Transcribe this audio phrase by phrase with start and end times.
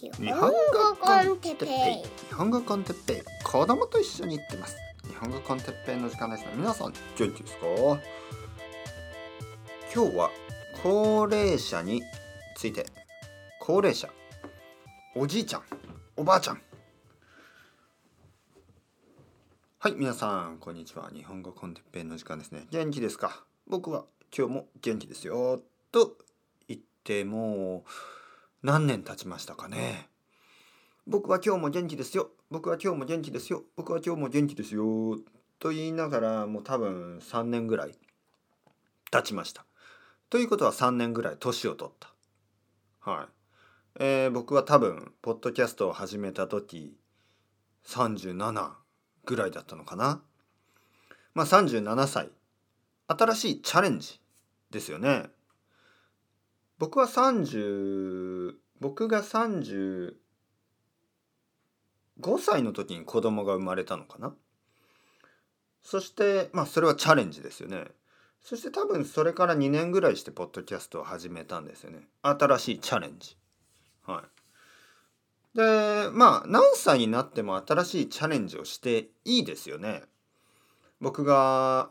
[0.00, 0.48] 日本語
[1.00, 1.68] コンテッペイ。
[2.28, 3.16] 日本語コンテッペイ。
[3.42, 4.76] 子供と一緒に行ってます。
[5.08, 6.44] 日本語コンテッペイの時間です。
[6.44, 7.66] ね皆さん元気ですか？
[9.92, 10.30] 今日は
[10.84, 12.00] 高齢者に
[12.56, 12.86] ついて
[13.60, 14.08] 高齢者
[15.16, 15.62] おじいちゃん
[16.16, 16.62] おばあちゃん。
[19.80, 21.10] はい皆さんこんにちは。
[21.12, 22.68] 日本語コンテッペイの時間ですね。
[22.70, 23.42] 元気ですか？
[23.66, 25.60] 僕は今日も元気ですよ。
[25.90, 26.18] と
[26.68, 27.90] 言ってもう
[28.62, 30.08] 何年経ちましたかね。
[31.06, 32.30] 僕は今日も元気ですよ。
[32.50, 33.62] 僕は今日も元気ですよ。
[33.76, 35.18] 僕は今日も元気ですよ。
[35.60, 37.94] と言いながらもう多分3年ぐらい
[39.12, 39.64] 経ちました。
[40.28, 42.12] ということは3年ぐらい年を取った。
[43.10, 43.26] はい。
[44.00, 46.96] えー、僕は多分ポッドキャストを始めた時
[47.86, 48.72] 37
[49.24, 50.20] ぐらいだったのかな。
[51.32, 52.30] まあ37歳。
[53.06, 54.20] 新しいチャレンジ
[54.70, 55.30] ですよね。
[56.78, 60.14] 僕は30僕が35
[62.38, 64.32] 歳の時に子供が生まれたのかな？
[65.82, 67.86] そしてまあそれはチャレンジですよね。
[68.40, 72.06] そして多分それから2年ぐらいしてポッドキャストを始めたんですよね。
[72.22, 73.36] 新しいチャレンジ。
[74.06, 75.58] はい。
[75.58, 80.02] でまあ何歳になっても新しいチャレンジをしていいですよね。
[81.00, 81.90] 僕が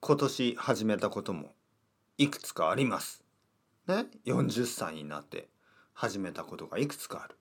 [0.00, 1.54] 今年始めたことも
[2.18, 3.22] いくつかあります。
[3.86, 5.48] ね、40歳になって
[5.92, 7.36] 始めたことがいくつかある。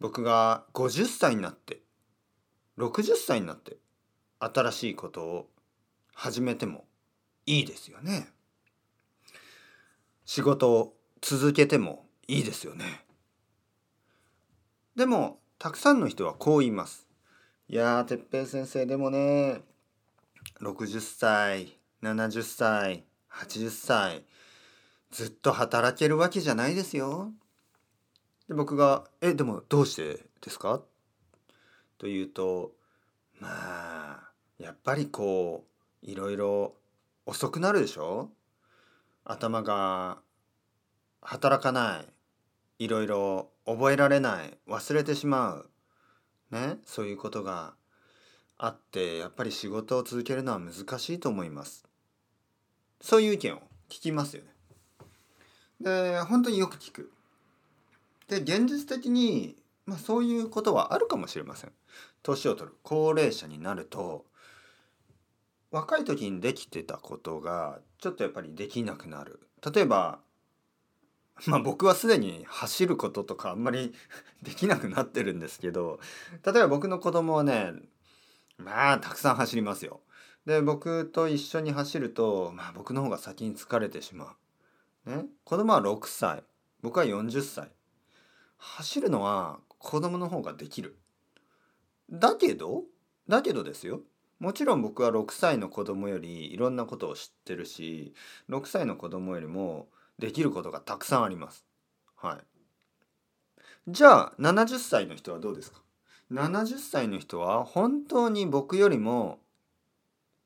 [0.00, 1.80] 僕が50歳になって
[2.78, 3.76] 60歳になって
[4.38, 5.48] 新しいことを
[6.14, 6.84] 始めても
[7.46, 8.28] いいですよね。
[10.24, 13.04] 仕事を続けてもいいですよね。
[14.94, 17.06] でもたくさんの人はこう言います。
[17.68, 19.62] いやー哲平先生でもね
[20.60, 24.24] 60歳70歳80歳
[25.10, 27.32] ずっと働けるわけじゃないですよ。
[28.48, 30.82] で僕が「えでもどうしてですか?」
[31.98, 32.72] と言うと
[33.40, 35.66] まあやっぱりこ
[36.02, 36.74] ういろいろ
[37.26, 38.30] 遅くなるでしょ？
[39.24, 40.22] 頭が
[41.20, 42.00] 働かな
[42.78, 45.70] いいろいろ覚えられない忘れてしまう
[46.50, 47.74] ねそういうことが
[48.56, 51.84] あってやっぱり仕事を続けるのは難しいと思います
[53.02, 53.58] そういう意見を
[53.90, 54.54] 聞きますよね
[55.80, 57.12] で本当によく聞く。
[58.28, 59.56] で現実的に、
[59.86, 61.72] まあ、そういうことはあるかもしれません。
[62.22, 64.24] 年を取る高齢者になると
[65.70, 69.40] 若い時にできてたことがちょっとやっぱりできなくなる。
[69.74, 70.20] 例えば
[71.46, 73.94] まあ僕はすでに走ることとかあんまり
[74.42, 76.00] できなくなってるんですけど
[76.44, 77.74] 例えば僕の子供はね
[78.56, 80.00] まあたくさん走りますよ。
[80.46, 84.28] で僕と一緒に走ると、まあ、僕の方が先に疲れてしまう。
[85.08, 86.44] ね、子供は6歳。
[86.82, 87.70] 僕は40歳。
[88.58, 90.98] 走るのは子供の方ができる。
[92.10, 92.84] だけど
[93.26, 94.02] だけどですよ。
[94.38, 98.14] もちろん僕は6歳の子供よりいろんなことを知ってるし
[98.48, 99.88] 6歳の子供よりも
[100.18, 101.64] できることがたくさんあります。
[102.14, 103.60] はい。
[103.88, 105.80] じゃあ70歳の人はどうですか
[106.30, 109.38] ？70歳の人は本当に僕よりも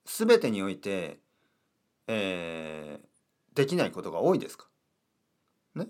[0.04, 1.18] 全てにおいて
[2.06, 3.06] えー、
[3.54, 4.66] できないことが多いですか？
[5.74, 5.88] ね？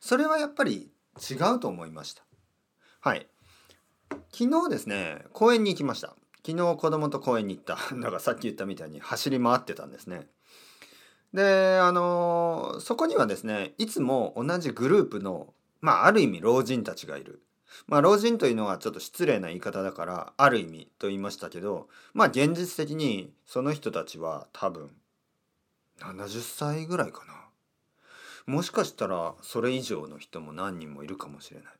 [0.00, 0.90] それはやっぱり
[1.30, 2.24] 違うと思いました。
[3.00, 3.26] はい。
[4.32, 6.14] 昨日ですね公園に行きました。
[6.46, 7.76] 昨日子供と公園に行った。
[7.96, 10.28] だからさっき言ったみたいに走り回ってたんですね。
[11.34, 17.42] であのそこにはですねいつも同じグループのまあある意味老人たちがいる。
[17.88, 24.88] まあ老人というのはちょっと失礼な言い方だからある意味と言いましたけどまあ現実的にその人たちは多分
[26.00, 27.34] 70歳ぐらいかな。
[28.46, 31.72] もしかしたらそれ以上の人も何人もいるかもしれない。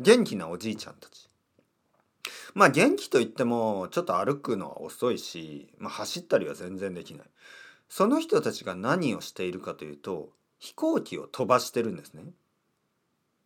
[0.00, 1.28] 元気なおじいちゃんたち。
[2.54, 7.26] まあ元気といってもちょっと歩くのは遅いし、まあ、走ったりは全然できない。
[7.88, 12.24] その人たちが何をしているかというと飛行機を飛ばしてるんですね。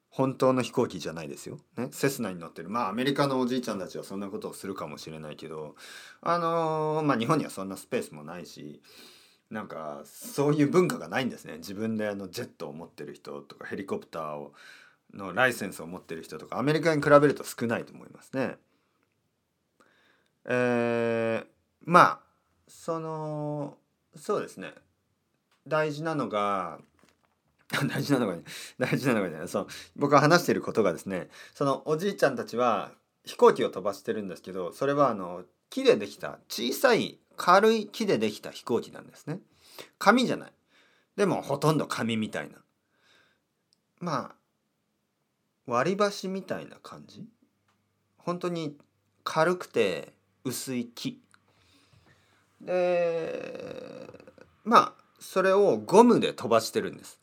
[0.08, 1.58] 本当の飛行機じゃないですよ。
[1.76, 2.70] ね、セスナに乗ってる。
[2.70, 5.75] まあアメリカのおじいちゃんたちはそんなことをするかもしれないけど
[6.22, 8.81] あのー、まあ日本にはそんなスペースもないし
[9.50, 14.52] なんかそういう文化がないんですね自分であのジェットを持ってる人とかヘリコプターを
[15.14, 18.56] のライセンスを持ってる人とかアメリカに比べると少ないと思いますね。
[20.48, 21.46] えー、
[21.84, 22.20] まあ
[22.69, 23.76] その
[24.16, 24.72] そうですね
[25.66, 26.78] 大事なのが
[27.88, 28.44] 大事なのが、 ね、
[28.78, 29.66] 大事なのがねそう
[29.96, 32.92] 僕が話していることがですねそのおじいちゃんたちは
[33.25, 39.40] 飛行機を飛ばしてるんですけどそれはあの木でできた小さい軽い木でできた飛行機なんですね。
[39.98, 40.52] 紙じゃない。
[41.16, 42.56] でもほとんど紙みたいな。
[43.98, 44.34] まあ
[45.66, 47.24] 割り箸みたいな感じ？
[48.18, 48.76] 本当に
[49.24, 50.12] 軽くて
[50.44, 51.20] 薄い木。
[52.60, 54.08] で
[54.64, 57.20] まあそれをゴムで飛ばしてるんです。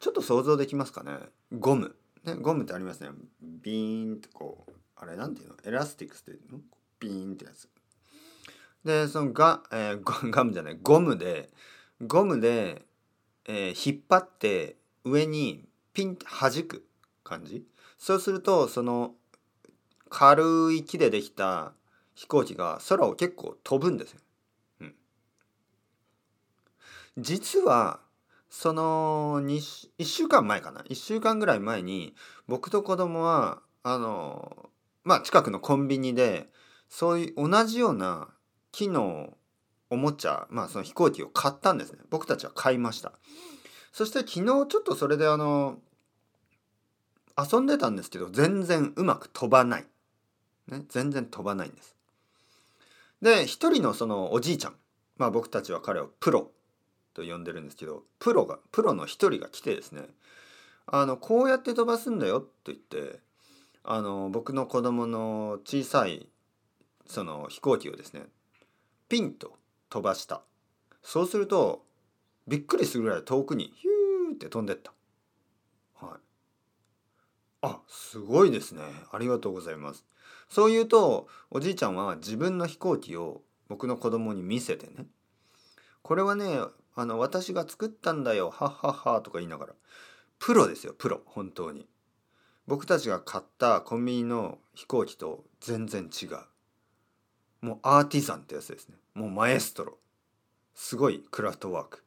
[0.00, 1.12] ちょっと想像できますかね？
[1.52, 1.94] ゴム、
[2.24, 3.10] ね、ゴムってありますね。
[3.40, 5.56] ビーンってこうあれなんていうの？
[5.64, 6.58] elastics っていうの？
[7.00, 7.68] ビーンってやつ。
[8.84, 10.00] でそのガ,、えー、
[10.30, 10.78] ガムじゃない。
[10.80, 11.50] ゴムで
[12.06, 12.86] ゴムで、
[13.44, 16.86] えー、引っ張って上にピンって弾く
[17.24, 17.66] 感じ。
[17.98, 19.14] そうするとその
[20.08, 21.74] 軽い木でできた
[22.14, 24.20] 飛行機が空を結構飛ぶんですよ。
[24.80, 24.94] うん、
[27.18, 28.00] 実は
[28.48, 30.80] その1週間前かな。
[30.82, 32.14] 1週間ぐらい前に
[32.48, 34.70] 僕と子供はあの
[35.04, 36.48] まあ近くのコンビニで
[36.90, 38.28] そういう同じような
[38.72, 39.32] 木の
[39.88, 42.00] おもちゃまあその飛行機を買ったんですね。
[42.10, 43.12] 僕たちは買いました。
[43.92, 45.78] そして昨日ちょっとそれであの
[47.38, 49.86] 遊んでたんですけど全然うまく飛ばない、
[50.68, 51.96] ね、全然飛ばないんです。
[53.22, 54.74] で一人のそのおじいちゃん
[55.16, 56.50] まあ僕たちは彼をプロ
[57.14, 60.02] と呼んでるんですけどプロがプロの一人が来てですね
[60.86, 63.20] あのこうやって飛ばすんだよと言って
[63.84, 66.26] あの僕の子供の小さい
[67.10, 68.22] その飛行機をですね
[69.08, 69.58] ピンと
[69.90, 70.42] 飛ばした。
[71.02, 71.84] そうすると
[72.46, 74.92] びっくりするぐらい遠くにヒューって飛んでった。
[75.94, 76.20] はい。
[77.62, 78.82] あすごいですね。
[79.10, 80.06] ありがとうございます。
[80.48, 85.06] そう言うとおじいちゃんは自分の飛行機を僕の子供に見せてね
[86.02, 86.60] これはね
[86.94, 89.72] あの私が作ったんだよはっはっはとか言いながら
[90.38, 91.86] プロですよプロ本当に。
[92.66, 96.38] 僕たちが買ったコンビニの飛行機と全然違う。
[97.60, 98.96] もうアーティザンってやつですね。
[99.14, 99.98] もうマエストロ。
[100.74, 102.04] すごいクラフトワーク。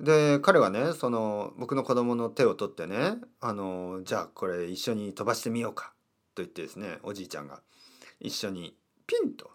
[0.00, 5.92] で彼はねその僕の子供の手を取ってねあのじゃあこれ一緒に飛ばしてみようか。
[6.34, 7.60] と言ってですねおじいちゃんが。
[8.20, 8.76] 一緒に
[9.06, 9.50] ピンと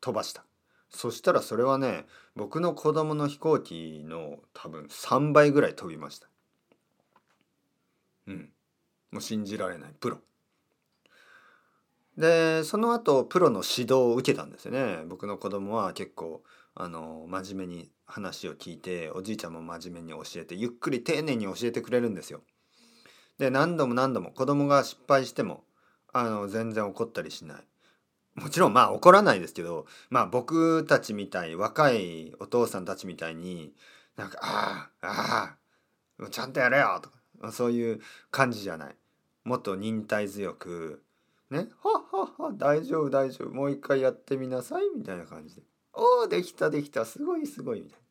[0.00, 0.44] 飛ばした。
[0.88, 2.06] そしたらそれはね
[2.36, 6.28] 僕の子供の飛行機の多分3倍ぐらい飛びました。
[8.26, 8.50] うん。
[9.10, 9.90] もう信じられない。
[10.00, 10.18] プロ。
[12.16, 16.42] でその後プロの指導を受けたんですよね僕の子供は結構
[16.74, 22.42] あの真面目に話を聞いておじいちゃんも真面目に教えてゆっくり丁寧に教えてくれるんですよ。
[23.38, 25.64] で何度も何度も子供が失敗しても
[26.12, 27.64] あの全然怒ったりしない。
[28.34, 33.74] もちろんまあ怒らないですけどまあ僕たちみたい若いお父さんたちみたいに
[34.16, 35.56] なんか「ああ
[36.20, 38.00] ああちゃんとやれよ」とかそういう
[38.30, 38.96] 感じじゃない。
[39.44, 41.03] もっと忍耐強く
[41.54, 43.50] ね「はっはっは大丈夫大丈夫。
[43.50, 45.62] もう一回やってみなさい」みたいな感じで
[45.94, 47.04] 「おおできたできた。
[47.04, 48.04] すごいすごい」みたいな。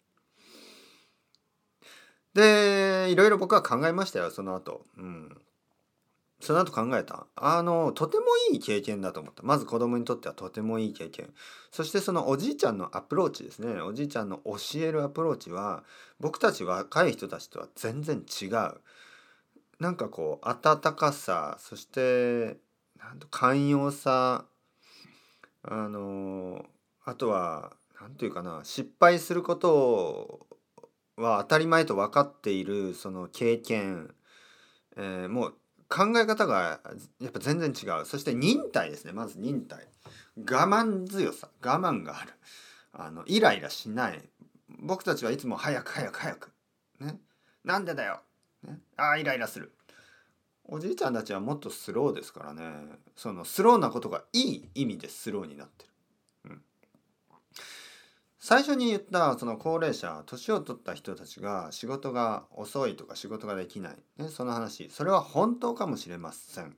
[2.33, 4.85] でいろいろ僕は考えましたよその後。
[4.97, 5.37] うん。
[6.43, 7.27] その後考えた。
[7.35, 9.43] あのとてもいい経験だと思った。
[9.43, 11.33] まず子供にとってはとてもいい経験。
[11.71, 13.81] そしてそのおじいちゃんのアプローチですね。
[13.81, 15.83] おじいちゃんの教えるアプローチは
[16.19, 18.81] 僕たち若い人たちとは全然違う。
[19.79, 22.57] なんかこう温かさそして
[23.03, 24.45] なんと寛容さ
[25.63, 26.65] あの
[27.05, 30.47] あとは何て言うかな失敗すること
[31.17, 34.13] は当たり前と分かっているその経験、
[34.97, 35.53] えー、もう
[35.89, 36.79] 考え方が
[37.21, 38.05] やっぱ全然違う。
[38.05, 39.85] そして忍耐ですねまず忍耐。
[40.35, 42.33] 我慢強さ我慢がある。
[42.93, 44.21] あのイライラしない。
[44.79, 46.51] 僕たちはいつも早く早く早く。
[46.99, 47.19] ね。
[47.63, 48.21] なんでだよ、
[48.63, 49.71] ね、ああイライラする。
[50.65, 52.63] おじいちゃんたちはもっとスローですからね。
[53.15, 55.91] そのスローなことがいい意味でスローになってる、
[56.51, 56.61] うん、
[58.39, 64.89] 最初に言ったその高齢者年を取った人たちが仕事が遅いとか仕事ができない、ね、その話。
[64.89, 66.75] それは本当かもしれません。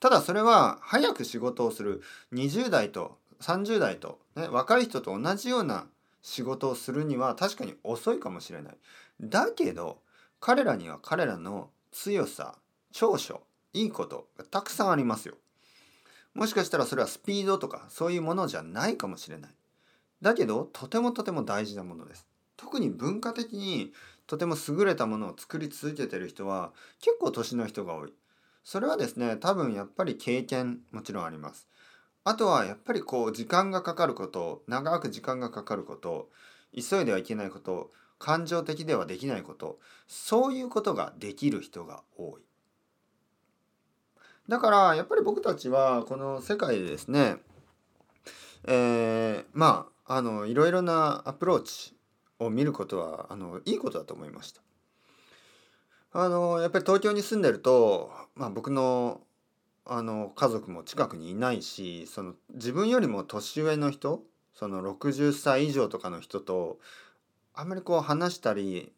[0.00, 2.02] ただそれは早く仕事をする。
[2.32, 5.86] 20代と30代と、ね、若い人と同じような
[6.22, 8.76] 仕事をするには確かに遅いかもしれない。
[9.20, 9.98] だけど
[10.40, 12.56] 彼らには彼らの強さ
[12.92, 13.42] 長所
[13.72, 15.34] いいことがたくさんありますよ。
[16.34, 19.50] もしかしたらそれはスピードとかそういうものじゃないかもしれない。
[20.22, 22.26] だけどとてもとても大事なものです。
[22.56, 23.92] 特に文化的に
[24.26, 28.12] とても優れたものを作り続けてる人は結構年の人が多い。
[28.62, 31.66] それはですね多分やっぱり経験もちろんあります。
[32.22, 36.28] あとはやっぱりこう時間がかかること長く時間がかかること
[36.74, 42.49] 急いではいけないこと感情的ではできないことそういうことができる人が多い。
[44.48, 47.36] だからやっぱり僕たちはこの世界でですね
[48.64, 51.94] えー、まああのいろいろなアプローチ
[52.38, 54.60] を見ることはあのいいことだと思いました。
[56.12, 59.20] あのやっぱり東京に住んでると、まあ、僕の
[59.86, 64.22] あの家族も近くにいないしその自分よりも年上の人
[64.54, 66.78] その60歳以上とかの人と
[67.54, 68.92] あんまりこう話したり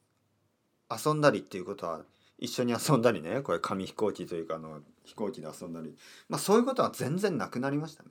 [0.91, 2.01] 遊んだりっていうことは
[2.43, 5.95] 一緒に遊んだりねこれ紙飛行機というかあの飛行機で遊んだり、
[6.29, 8.11] まあ、そういうことは全然なくなりましたね。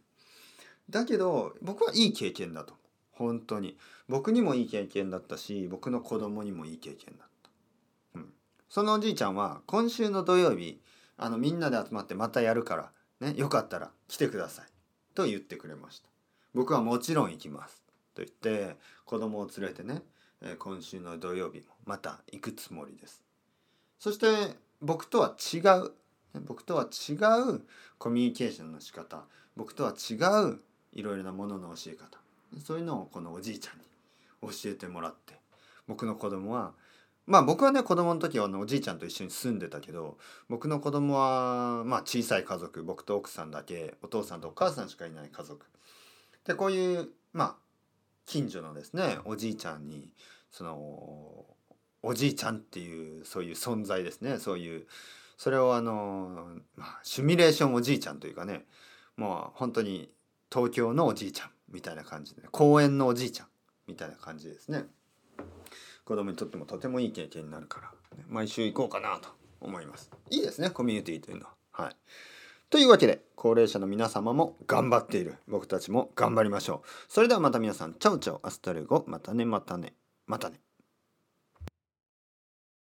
[0.90, 2.74] だけど僕はいい経験だと。
[3.12, 3.78] 本当に。
[4.08, 7.50] 僕にもいい経験だったし僕の子供にもいい経験だった、
[8.16, 8.34] うん、
[8.70, 10.82] そのおじいちゃんは今週の土曜日
[11.18, 14.66] あのみんなで集まってまたやるからねよかったら来てください。
[15.14, 16.08] と言ってくれました。
[16.54, 17.84] 僕はもちろん行きます。
[18.16, 20.04] と言って子供を連れてね
[20.58, 23.21] 今週の土曜日もまた行くつもりです。
[24.02, 24.26] そして
[24.82, 25.92] 僕とは違う。
[26.44, 27.14] 僕とは違
[27.54, 27.62] う
[28.00, 29.26] コミュニケーションの仕方。
[29.56, 30.60] 僕とは違う
[30.92, 32.18] いろいろなものの教え方。
[32.66, 33.84] そういうのをこのおじいちゃんに
[34.42, 35.36] 教えてもらって。
[35.88, 36.72] 僕の子供は
[37.28, 40.18] まあ僕はね子供の時はあのおじいちゃんと一緒に住んでたけど
[40.50, 42.82] 僕の子供はまあ小さい家族。
[42.82, 43.94] 僕と奥さんだけ。
[44.02, 45.64] お父さんとお母さんしかいない家族。
[46.44, 47.56] でこういうまあ
[48.26, 50.10] 近所のですねおじいちゃんに
[50.50, 51.46] その
[52.04, 54.40] おじいちゃんっていうそういう存在ですね。
[54.40, 54.88] そういう
[55.38, 58.66] それをあの、まあ、シミュレーションおじいちゃんというかね
[59.18, 60.12] もう本当に
[60.52, 63.48] 東京のおじいちゃんみたいな感じで、公園のおじいちゃん
[63.88, 64.86] みたいな感じですね。
[66.04, 67.92] 子供にとってもとてもいい経験になるから、
[68.28, 69.30] 毎週行こうかなと
[69.62, 70.12] 思います。
[70.30, 71.52] いいですねコミュニティというのは。
[71.72, 71.96] はい。
[72.70, 75.36] というわけで高齢者の皆様も頑張っている。
[75.48, 76.88] 僕たちも頑張りましょう。
[77.08, 79.94] それではまた皆さんチャウチャウアスタルゴまたねまたね
[80.28, 80.60] またね。